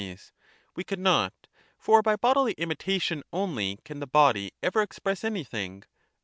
[0.75, 1.45] We could not;
[1.77, 5.83] for by bodily imitation only can the body ever express anything.